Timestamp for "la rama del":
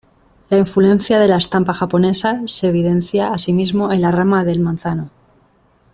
4.01-4.59